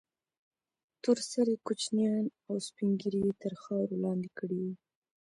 تور 1.01 1.17
سرې 1.31 1.55
كوچنيان 1.67 2.25
او 2.47 2.55
سپين 2.67 2.91
ږيري 3.01 3.21
يې 3.27 3.33
تر 3.41 3.53
خاورو 3.61 4.01
لاندې 4.03 4.29
كړي 4.37 4.59
وو. 4.63 4.73